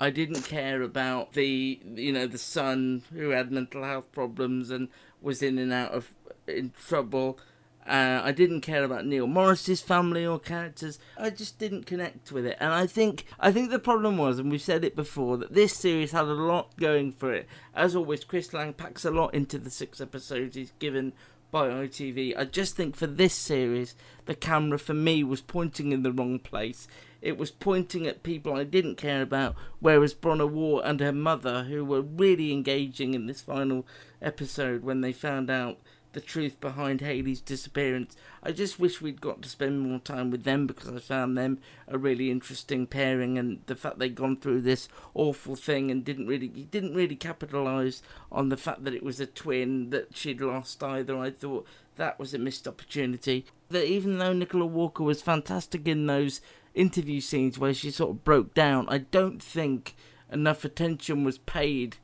[0.00, 4.88] I didn't care about the you know the son who had mental health problems and
[5.20, 6.14] was in and out of
[6.46, 7.38] in trouble.
[7.84, 10.98] Uh, I didn't care about Neil Morrissey's family or characters.
[11.16, 14.52] I just didn't connect with it, and I think I think the problem was, and
[14.52, 17.48] we've said it before, that this series had a lot going for it.
[17.74, 21.12] As always, Chris Lang packs a lot into the six episodes he's given
[21.50, 22.36] by ITV.
[22.36, 23.94] I just think for this series,
[24.26, 26.88] the camera for me was pointing in the wrong place.
[27.20, 31.64] It was pointing at people I didn't care about, whereas Bronagh Waugh and her mother,
[31.64, 33.86] who were really engaging in this final
[34.22, 35.78] episode when they found out
[36.18, 38.16] the truth behind Haley's disappearance.
[38.42, 41.60] I just wish we'd got to spend more time with them because I found them
[41.86, 46.26] a really interesting pairing, and the fact they'd gone through this awful thing and didn't
[46.26, 48.02] really didn't really capitalise
[48.32, 51.16] on the fact that it was a twin that she'd lost either.
[51.16, 53.46] I thought that was a missed opportunity.
[53.70, 56.40] That even though Nicola Walker was fantastic in those
[56.74, 59.94] interview scenes where she sort of broke down, I don't think
[60.32, 61.98] enough attention was paid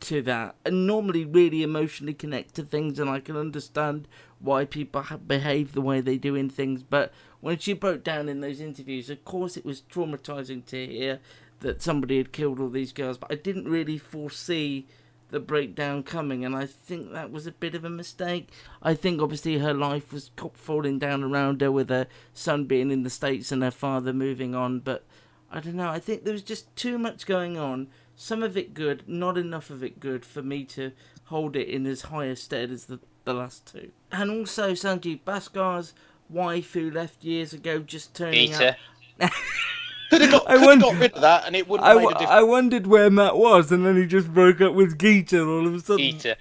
[0.00, 0.56] to that.
[0.64, 4.08] And normally really emotionally connect to things and I can understand
[4.40, 6.82] why people behave the way they do in things.
[6.82, 11.20] But when she broke down in those interviews of course it was traumatizing to hear
[11.60, 13.18] that somebody had killed all these girls.
[13.18, 14.86] But I didn't really foresee
[15.30, 18.48] the breakdown coming and I think that was a bit of a mistake.
[18.82, 23.02] I think obviously her life was falling down around her with her son being in
[23.02, 24.80] the states and her father moving on.
[24.80, 25.04] But
[25.50, 27.88] I don't know I think there was just too much going on
[28.20, 30.90] some of it good, not enough of it good for me to
[31.26, 33.92] hold it in as high a stead as the, the last two.
[34.10, 35.94] And also Sanjeev Bhaskar's
[36.28, 38.74] wife who left years ago just turning Geeta.
[39.20, 39.30] up.
[40.10, 41.90] Could have got, I could have wonder- got rid of that, and it wouldn't I,
[41.90, 42.38] have made a w- difference.
[42.40, 45.74] I wondered where Matt was, and then he just broke up with Geeta all of
[45.74, 46.04] a sudden.
[46.04, 46.34] Geeta.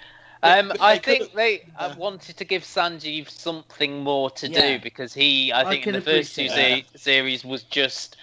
[0.43, 4.77] Um, I think they uh, wanted to give Sanjeev something more to Yeah.
[4.77, 8.15] do because he, I I think, in the first two se- series was just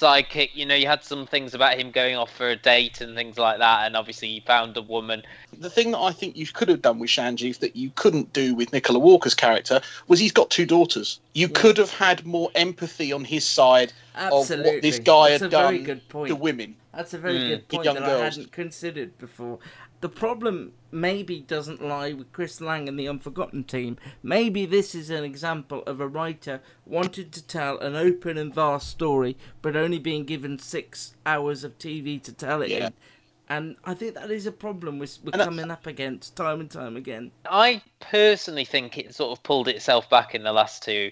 [0.00, 0.50] sidekick.
[0.54, 3.38] You know, you had some things about him going off for a date and things
[3.38, 5.22] like that, and obviously he found a woman.
[5.58, 8.54] The thing that I think you could have done with Sanjeev that you couldn't do
[8.54, 11.20] with Nicola Walker's character was he's got two daughters.
[11.34, 15.52] You could have had more empathy on his side of what this guy That's had
[15.52, 16.28] a very done good point.
[16.28, 16.76] to women.
[16.94, 17.48] That's a very Mm.
[17.48, 19.58] good point Young that I hadn't considered before.
[20.06, 23.98] The problem maybe doesn't lie with Chris Lang and the Unforgotten team.
[24.22, 28.88] Maybe this is an example of a writer wanted to tell an open and vast
[28.88, 32.86] story, but only being given six hours of TV to tell it Yeah.
[32.86, 32.92] in.
[33.48, 36.70] And I think that is a problem we're, we're I- coming up against time and
[36.70, 37.32] time again.
[37.50, 41.10] I personally think it sort of pulled itself back in the last two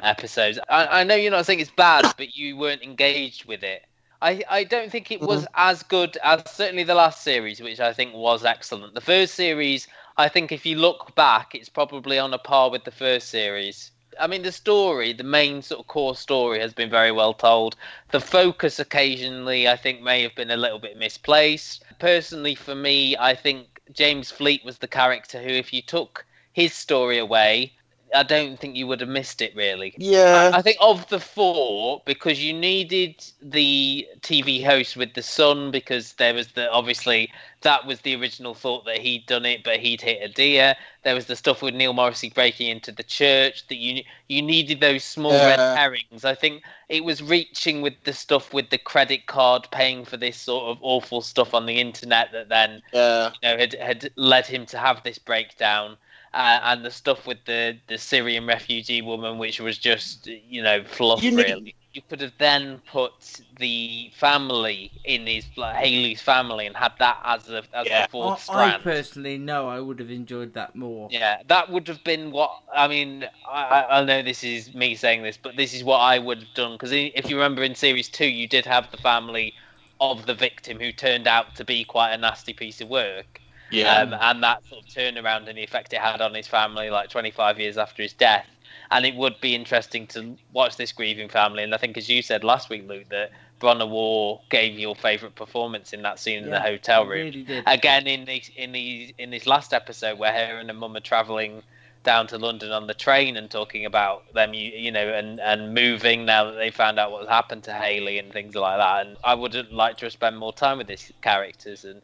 [0.00, 0.60] episodes.
[0.70, 3.82] I, I know you're not saying it's bad, but you weren't engaged with it.
[4.22, 5.54] I, I don't think it was mm-hmm.
[5.54, 8.94] as good as certainly the last series, which I think was excellent.
[8.94, 12.84] The first series, I think if you look back, it's probably on a par with
[12.84, 13.90] the first series.
[14.18, 17.76] I mean, the story, the main sort of core story, has been very well told.
[18.10, 21.84] The focus occasionally, I think, may have been a little bit misplaced.
[21.98, 26.72] Personally, for me, I think James Fleet was the character who, if you took his
[26.72, 27.72] story away,
[28.16, 29.94] I don't think you would have missed it really.
[29.98, 30.50] Yeah.
[30.54, 36.14] I think of the four, because you needed the TV host with the son, because
[36.14, 37.30] there was the obviously
[37.62, 40.74] that was the original thought that he'd done it, but he'd hit a deer.
[41.02, 44.80] There was the stuff with Neil Morrissey breaking into the church that you you needed
[44.80, 46.24] those small red herrings.
[46.24, 50.36] I think it was reaching with the stuff with the credit card paying for this
[50.36, 53.32] sort of awful stuff on the internet that then Yeah.
[53.42, 55.96] you know had had led him to have this breakdown.
[56.36, 60.84] Uh, and the stuff with the, the Syrian refugee woman, which was just you know
[60.84, 61.74] fluff, You need- really.
[61.94, 67.16] You could have then put the family in his like Haley's family and had that
[67.24, 68.02] as a as Yeah.
[68.02, 68.82] the fourth I, I strand.
[68.82, 71.08] personally know I would have enjoyed that more.
[71.10, 73.24] Yeah, that would have been what I mean.
[73.50, 76.40] I, I I know this is me saying this, but this is what I would
[76.40, 79.54] have done because if you remember in series two, you did have the family
[79.98, 83.40] of the victim who turned out to be quite a nasty piece of work.
[83.70, 84.00] Yeah.
[84.00, 87.10] Um, and that sort of turnaround and the effect it had on his family, like
[87.10, 88.46] 25 years after his death.
[88.90, 91.64] And it would be interesting to watch this grieving family.
[91.64, 95.34] And I think, as you said last week, Luke, that Bronagh Waugh gave your favourite
[95.34, 97.64] performance in that scene in the hotel room really did.
[97.66, 101.00] again in the in the in this last episode where her and her mum are
[101.00, 101.62] traveling
[102.02, 105.74] down to London on the train and talking about them you, you know and and
[105.74, 109.16] moving now that they found out what happened to Haley and things like that and
[109.24, 112.02] I would have liked to spend more time with these characters and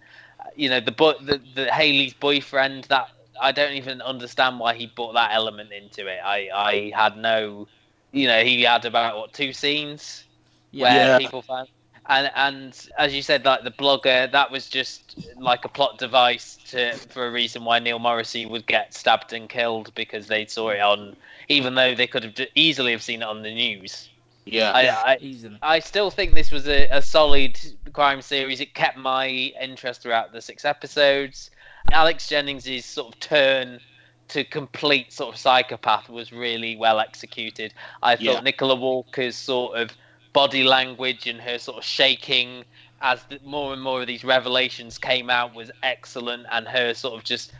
[0.56, 3.08] you know the boy the, the Haley's boyfriend that
[3.40, 6.18] I don't even understand why he brought that element into it.
[6.24, 7.68] I I had no,
[8.12, 10.26] you know, he had about what two scenes
[10.76, 11.18] where Yeah.
[11.18, 11.68] people found.
[12.08, 16.58] And and as you said, like the blogger, that was just like a plot device
[16.70, 20.70] to for a reason why Neil Morrissey would get stabbed and killed because they saw
[20.70, 21.16] it on,
[21.48, 24.11] even though they could have easily have seen it on the news.
[24.44, 24.72] Yeah.
[24.72, 27.58] I, I, I still think this was a, a solid
[27.92, 28.60] crime series.
[28.60, 31.50] It kept my interest throughout the six episodes.
[31.92, 33.80] Alex Jennings' sort of turn
[34.28, 37.74] to complete sort of psychopath was really well executed.
[38.02, 38.40] I thought Yeah.
[38.40, 39.90] Nicola Walker's sort of
[40.32, 42.64] body language and her sort of shaking
[43.02, 47.14] as the, more and more of these revelations came out was excellent, and her sort
[47.18, 47.52] of just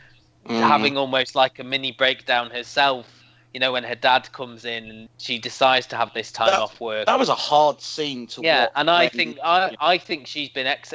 [0.46, 0.60] Mhm.
[0.68, 3.06] having almost like a mini breakdown herself.
[3.54, 6.60] You know, when her dad comes in and she decides to have this time That-
[6.60, 7.06] off work.
[7.06, 8.72] That was a hard scene to Yeah, watch.
[8.76, 10.94] and I think I I think she's been ex-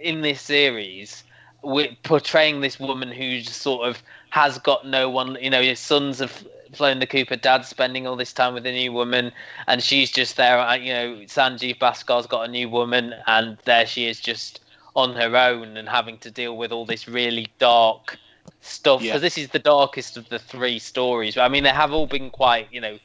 [0.00, 1.24] in this series
[1.62, 5.36] with portraying this woman who's sort of has got no one.
[5.40, 7.28] You know, his sons have flown the coop.
[7.28, 9.32] Cooper, dad's spending all this time with a new woman,
[9.66, 10.58] and she's just there.
[10.60, 14.60] uh, You know, Sanjeev Bhaskar's got a new woman, and there she is just
[14.94, 18.16] on her own and having to deal with all this really dark
[18.60, 19.12] stuff Yeah.
[19.12, 21.36] because this is the darkest of the three stories.
[21.36, 22.98] I mean, they have all been quite, you know,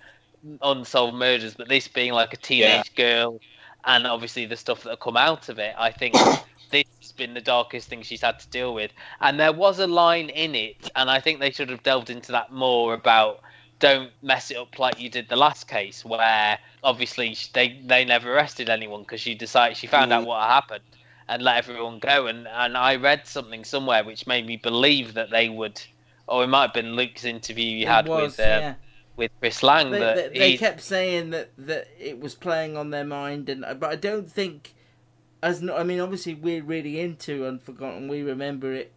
[0.61, 3.39] unsolved murders, but this being like a teenage girl,
[3.85, 6.13] and obviously the stuff that come out of it, I think
[6.71, 8.91] this has been the darkest thing she's had to deal with.
[9.19, 12.31] And there was a line in it, and I think they should have delved into
[12.33, 13.41] that more about
[13.79, 18.33] don't mess it up like you did the last case, where obviously they they never
[18.33, 20.27] arrested anyone because she decided she found out Mm.
[20.27, 20.83] what happened
[21.27, 22.27] and let everyone go.
[22.27, 25.81] And and I read something somewhere which made me believe that they would,
[26.27, 28.73] or it might have been Luke's interview you It had was, with uh, yeah.
[29.15, 32.77] with Chris Lang They, that they, they he, kept saying that, that it was playing
[32.77, 34.73] on their mind, and but I don't think,
[35.43, 38.07] as no, I mean, obviously we're really into Unforgotten.
[38.07, 38.93] We remember it,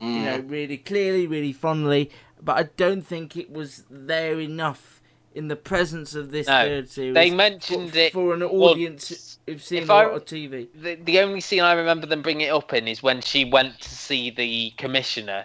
[0.00, 0.24] you Mm.
[0.24, 2.10] know, really clearly, really fondly.
[2.42, 4.89] But I don't think it was there enough
[5.34, 7.14] in the presence of this No, third series.
[7.14, 8.52] they mentioned for, it for an once.
[8.52, 10.68] audience who've seen If a I- lot of TV.
[10.74, 13.80] the, the only scene I remember them bringing it up in is when she went
[13.80, 15.44] to see the commissioner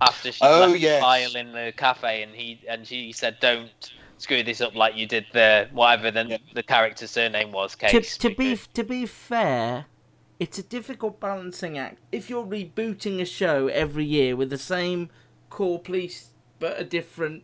[0.00, 0.96] after she Oh, left yes.
[0.96, 3.70] the file in the cafe, and he and she said, "Don't
[4.18, 8.34] screw this up like you did the whatever the the character's surname was." to, to
[8.34, 9.84] be to be fair,
[10.38, 11.98] it's a difficult balancing act.
[12.10, 15.10] If you're rebooting a show every year with the same
[15.50, 17.42] core police but a different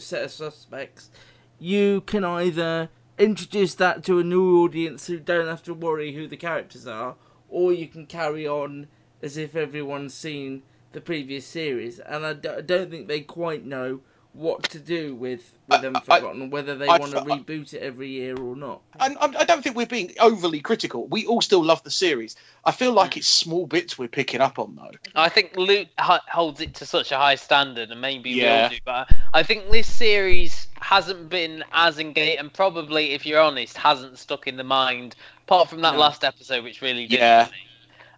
[0.00, 1.10] set of suspects,
[1.58, 6.26] you can either introduce that to a new audience who don't have to worry who
[6.26, 7.16] the characters are,
[7.48, 8.88] or you can carry on
[9.22, 11.98] as if everyone's seen the previous series.
[12.00, 14.00] And I, d- I don't think they quite know
[14.36, 18.08] what to do with with Unforgotten, whether they I- want to I- reboot it every
[18.08, 18.82] year or not.
[19.00, 21.06] And I I don't think we're being overly critical.
[21.08, 22.36] We all still love the series.
[22.64, 24.92] I feel like it's small bits we're picking up on, though.
[25.14, 28.64] I think Luke holds it to such a high standard, and maybe we Yeah.
[28.64, 28.76] all do.
[28.84, 34.18] But I think this series hasn't been as engaged, and probably, if you're honest, hasn't
[34.18, 35.16] stuck in the mind.
[35.46, 36.00] Apart from that No.
[36.00, 37.48] last episode, which really did Yeah.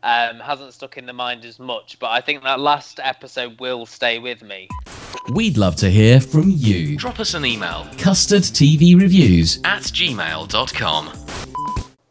[0.03, 1.99] um, hasn't stuck in the mind as much.
[1.99, 4.69] But I think that last episode will stay with me.
[5.31, 6.97] We'd love to hear from you.
[6.97, 11.12] Drop us an email custardtvreviews at gmail.com.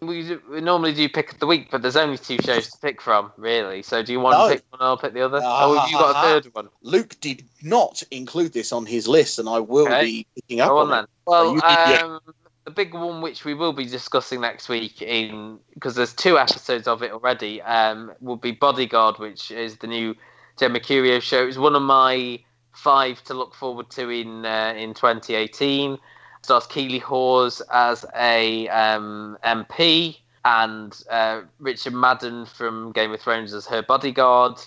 [0.02, 2.78] We, do- we normally do pick of the week, but there's only two shows to
[2.80, 3.82] pick from, really.
[3.82, 4.48] So do you want No.
[4.50, 5.42] to pick one, and I'll pick the other?
[5.44, 6.70] oh, have you got a third one?
[6.84, 10.04] Luke did not include this on his list, and I will Okay.
[10.06, 11.04] be picking up Go on, on then.
[11.06, 11.10] it.
[11.26, 12.02] Well, you- yeah.
[12.04, 12.20] um,
[12.66, 16.88] the big one which we will be discussing next week, in because there's two episodes
[16.88, 20.16] of it already, um, will be Bodyguard, which is the new
[20.60, 21.48] Jed Mercurio show.
[21.48, 22.40] It's one of my
[22.78, 25.98] five to look forward to in uh, in 2018.
[26.44, 33.54] Stars Keeley Hawes as a um, MP and uh, Richard Madden from Game of Thrones
[33.54, 34.58] as her bodyguard.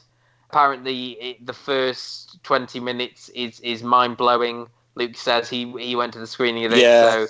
[0.51, 4.67] Apparently, it, the first 20 minutes is is mind blowing.
[4.97, 7.11] Luke says he he went to the screening of it, Yeah.
[7.11, 7.27] so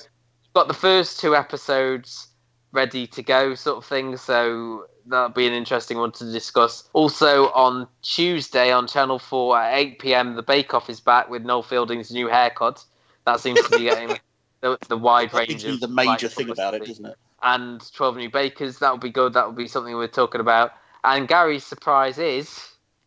[0.55, 2.30] got the first two episodes
[2.73, 4.17] ready to go, sort of thing.
[4.17, 6.89] So that'll be an interesting one to discuss.
[6.93, 10.35] Also on Tuesday on Channel Four at 8 p.m.
[10.35, 12.85] the Bake Off is back with Noel Fielding's new haircut.
[13.27, 14.19] That seems to be getting
[14.61, 17.07] the, the wide That range seems to be of the major thing about it, doesn't
[17.07, 17.17] it?
[17.43, 18.79] And 12 new bakers.
[18.79, 19.33] That would be good.
[19.33, 20.73] That would be something we're talking about.
[21.05, 22.61] And Gary's surprise is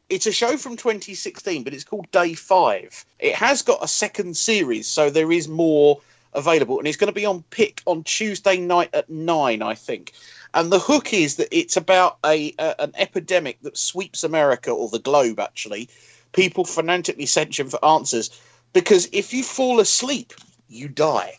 [0.10, 3.06] It's a show from 2016, but it's called Day Five.
[3.20, 6.02] It has got a second series, so there is more
[6.36, 10.14] available, and it's going to be on Pick on Tuesday night at nine, I think.
[10.54, 15.00] And the hook is that it's about a, an epidemic that sweeps America or the
[15.00, 15.40] globe.
[15.40, 15.90] Actually,
[16.32, 18.30] people frantically searching for answers
[18.74, 20.34] because if you fall asleep,
[20.68, 21.34] you die.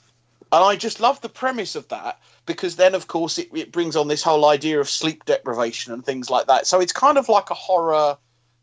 [0.53, 3.97] And I just love the premise of that because then, of course, it, it brings
[3.97, 6.66] on this whole idea of sleep deprivation and things like that.
[6.66, 8.16] So it's kind of like a horror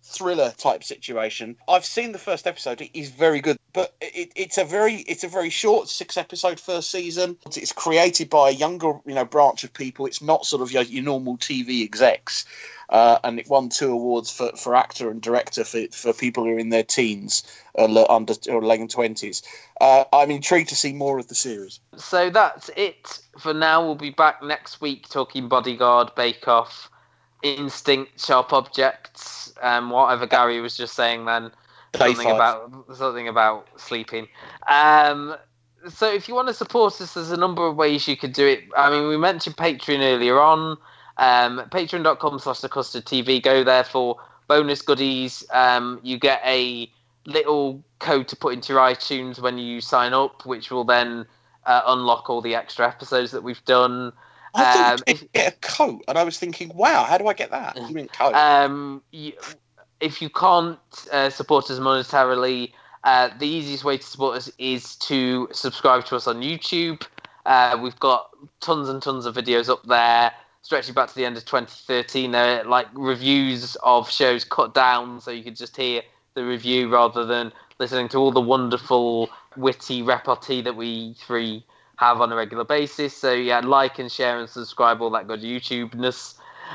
[0.04, 1.56] thriller type situation.
[1.68, 5.24] I've seen the first episode; it is very good, but it, it's a very it's
[5.24, 7.38] a very short six episode first season.
[7.56, 10.06] It's created by a younger you know branch of people.
[10.06, 12.45] It's not sort of your, your normal TV execs.
[12.89, 16.49] Uh, and it won two awards for, for actor and director for, for people who
[16.49, 17.41] are in their teens
[17.80, 19.43] uh, under or late twenties.
[19.80, 21.80] Uh, I'm intrigued to see more of the series.
[21.95, 23.86] So that's it for now.
[23.86, 26.91] We'll be back next week talking Bodyguard, Bake Off,
[27.44, 31.52] Instinct, Sharp Objects, um, whatever Gary was just saying then.
[31.96, 34.28] Something about something about sleeping.
[34.70, 35.36] Um,
[35.89, 38.48] so if you want to support us, there's a number of ways you could do
[38.48, 38.64] it.
[38.78, 40.78] I mean, we mentioned Patreon earlier on.
[41.18, 43.42] Um, Patreon.com slash the custard TV.
[43.42, 44.18] Go there for
[44.48, 45.44] bonus goodies.
[45.52, 46.89] Um, you get a
[47.26, 51.26] little code to put into your iTunes when you sign up, which will then
[51.66, 54.14] uh, unlock all the extra episodes that we've done.
[54.54, 57.52] I um, if, get a coat, and I was thinking, wow, how do I get
[57.52, 57.78] that?
[57.78, 58.34] You mean coat?
[58.34, 59.34] Um, you,
[59.99, 60.80] if you can't
[61.12, 62.72] uh, support us monetarily,
[63.04, 67.04] uh, the easiest way to support us is to subscribe to us on YouTube.
[67.45, 68.30] Uh, we've got
[68.60, 70.32] tons and tons of videos up there
[70.62, 72.32] stretching back to the end of 2013.
[72.32, 76.02] They're like reviews of shows cut down, so you could just hear
[76.34, 81.66] the review rather than listening to all the wonderful, witty repartee that we three
[82.02, 83.16] have on a regular basis.
[83.16, 86.34] So yeah, like and share and subscribe, all that good YouTube-ness.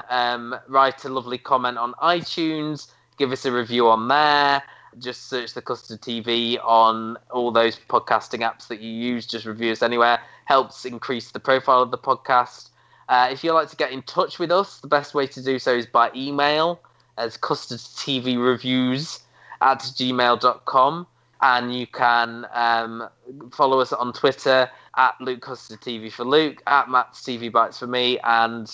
[0.09, 2.87] Um, write a lovely comment on iTunes.
[3.19, 4.63] Give us a review on there.
[4.99, 9.27] Just search the Custard TV on all those podcasting apps that you use.
[9.27, 10.21] Just review us anywhere.
[10.45, 12.71] Helps increase the profile of the podcast.
[13.09, 15.59] Uh, if you'd like to get in touch with us, the best way to do
[15.59, 16.81] so is by email
[17.19, 19.21] as custardtvreviews
[19.61, 21.07] at gmail.com.
[21.43, 23.09] And you can um,
[23.53, 27.87] follow us on Twitter at Luke Custard TV for Luke, at Matt's TV Bites for
[27.87, 28.71] me, and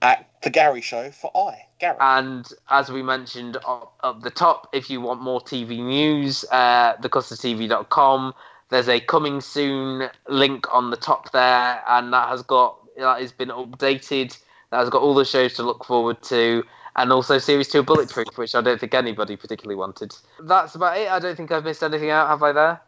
[0.00, 1.96] at The Gary Show for I, Gary.
[2.00, 6.96] And as we mentioned up, up the top, if you want more TV news, uh,
[6.96, 8.34] thecustardtv.com.
[8.70, 13.30] There's a coming soon link on the top there, and that has got that has
[13.30, 14.38] been updated.
[14.70, 16.64] That has got all the shows to look forward to,
[16.96, 20.14] and also Series Two Bulletproof, which I don't think anybody particularly wanted.
[20.40, 21.10] That's about it.
[21.10, 22.52] I don't think I've missed anything out, have I?
[22.52, 22.80] There.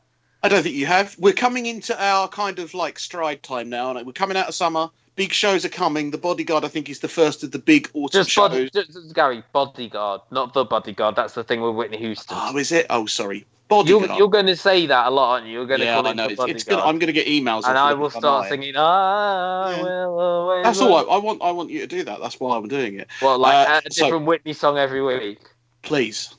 [0.45, 1.17] I don't think you have.
[1.19, 3.97] We're coming into our kind of like stride time now.
[3.97, 4.91] and We're coming out of summer.
[5.17, 6.11] Big shows are coming.
[6.11, 8.51] The Bodyguard, I think, is the first of the big autumn just shows.
[8.51, 11.17] Body, just, Gary, Bodyguard, not the Bodyguard.
[11.17, 12.37] That's the thing with Whitney Houston.
[12.39, 12.85] Oh, is it?
[12.91, 13.47] Oh, sorry.
[13.71, 15.53] You're, you're, going to say that a lot, aren't you?
[15.53, 16.27] You're going to yeah, call I know.
[16.27, 18.77] It's, it's gonna, I'm going to get emails, and I will start singing.
[18.77, 19.83] I yeah.
[19.83, 20.65] will always.
[20.65, 20.95] That's all.
[20.95, 21.43] I, I, want.
[21.43, 22.21] I want you to do that.
[22.21, 23.09] That's why I'm doing it.
[23.23, 25.41] Well, like uh, a different so, Whitney song every week.
[25.83, 26.35] Please,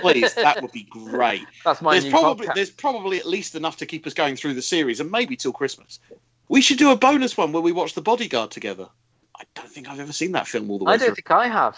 [0.00, 1.46] please, that would be great.
[1.64, 2.54] That's my there's probably podcast.
[2.54, 5.52] there's probably at least enough to keep us going through the series, and maybe till
[5.52, 6.00] Christmas.
[6.48, 8.88] We should do a bonus one where we watch The Bodyguard together.
[9.36, 10.94] I don't think I've ever seen that film all the way.
[10.94, 11.14] I don't through.
[11.16, 11.76] think I have.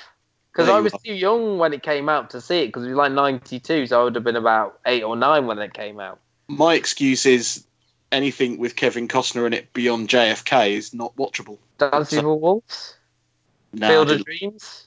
[0.53, 2.97] Because I was too young when it came out to see it, because it was
[2.97, 6.19] like 92, so I would have been about eight or nine when it came out.
[6.49, 7.65] My excuse is
[8.11, 11.59] anything with Kevin Costner in it beyond JFK is not watchable.
[11.79, 12.97] Dancing so, with Wolves?
[13.73, 14.87] No, Field of Dreams?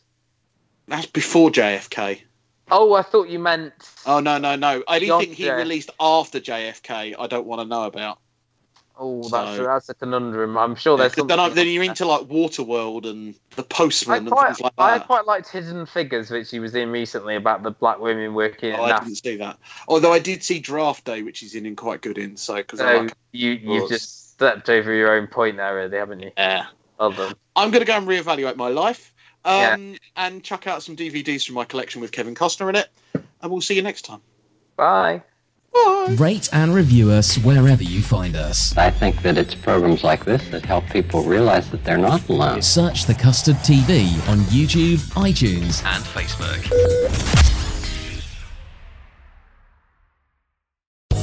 [0.88, 2.22] That's before JFK.
[2.74, 3.74] Oh, I thought you meant.
[4.06, 4.84] Oh, no, no, no.
[4.88, 8.20] Anything he released after JFK, I don't want to know about.
[8.98, 10.58] Oh, that's so, that's a conundrum.
[10.58, 11.18] I'm sure there's.
[11.18, 14.84] Yeah, then, then, you're into like Waterworld and The Postman quite, and things like that.
[14.84, 18.74] I quite liked Hidden Figures, which he was in recently about the black women working.
[18.74, 19.58] Oh, I didn't see that.
[19.88, 22.38] Although I did see Draft Day, which he's in in quite good in.
[22.38, 26.20] So because so like you you've just stepped over your own point there, really, haven't
[26.20, 26.32] you?
[26.38, 26.66] Yeah.
[27.00, 27.34] Well done.
[27.56, 29.13] I'm going to go and reevaluate my life.
[29.46, 29.98] Um, yeah.
[30.16, 33.62] and chuck out some DVDs from my collection with Kevin Costner in it, and we'll
[33.62, 34.22] see you next time.
[34.78, 35.22] Bye.
[35.74, 36.16] Bye.
[36.20, 38.78] Rate and review us wherever you find us.
[38.78, 42.62] I think that it's programs like this that help people realize that they're not alone.
[42.62, 47.63] Search the Custard TV on YouTube, iTunes, and Facebook.